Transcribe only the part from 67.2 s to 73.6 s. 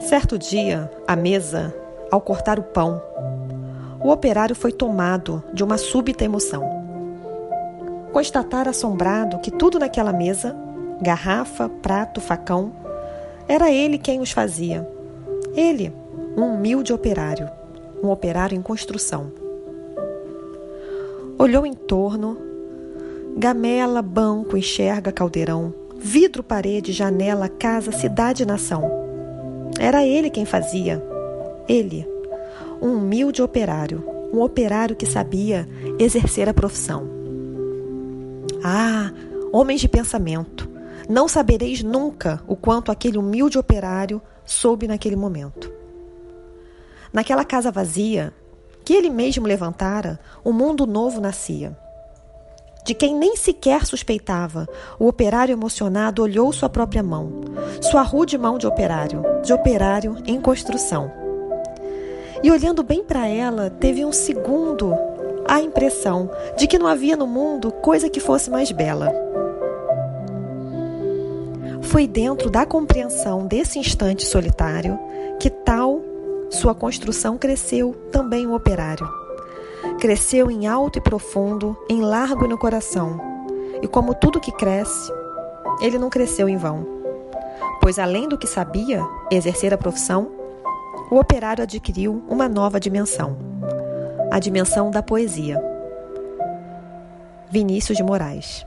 mundo coisa que fosse mais bela. Foi dentro da compreensão